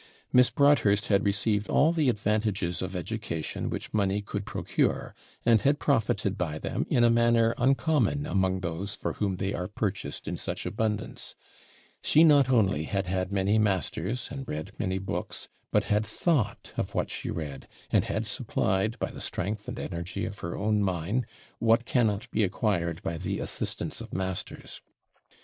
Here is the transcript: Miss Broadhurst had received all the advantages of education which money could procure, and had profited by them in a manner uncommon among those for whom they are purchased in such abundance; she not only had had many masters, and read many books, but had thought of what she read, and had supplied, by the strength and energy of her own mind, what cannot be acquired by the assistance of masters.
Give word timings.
Miss 0.33 0.49
Broadhurst 0.49 1.09
had 1.13 1.23
received 1.23 1.69
all 1.69 1.93
the 1.93 2.09
advantages 2.09 2.81
of 2.81 2.95
education 2.95 3.69
which 3.69 3.93
money 3.93 4.19
could 4.23 4.47
procure, 4.47 5.13
and 5.45 5.61
had 5.61 5.77
profited 5.77 6.39
by 6.39 6.57
them 6.57 6.87
in 6.89 7.03
a 7.03 7.09
manner 7.11 7.53
uncommon 7.59 8.25
among 8.25 8.61
those 8.61 8.95
for 8.95 9.13
whom 9.13 9.35
they 9.35 9.53
are 9.53 9.67
purchased 9.67 10.27
in 10.27 10.37
such 10.37 10.65
abundance; 10.65 11.35
she 12.01 12.23
not 12.23 12.49
only 12.49 12.85
had 12.85 13.05
had 13.05 13.31
many 13.31 13.59
masters, 13.59 14.27
and 14.31 14.47
read 14.47 14.71
many 14.79 14.97
books, 14.97 15.49
but 15.71 15.83
had 15.83 16.03
thought 16.03 16.73
of 16.77 16.95
what 16.95 17.11
she 17.11 17.29
read, 17.29 17.67
and 17.91 18.05
had 18.05 18.25
supplied, 18.25 18.97
by 18.97 19.11
the 19.11 19.21
strength 19.21 19.67
and 19.67 19.77
energy 19.77 20.25
of 20.25 20.39
her 20.39 20.57
own 20.57 20.81
mind, 20.81 21.27
what 21.59 21.85
cannot 21.85 22.27
be 22.31 22.43
acquired 22.43 23.03
by 23.03 23.19
the 23.19 23.37
assistance 23.39 24.01
of 24.01 24.11
masters. 24.15 24.81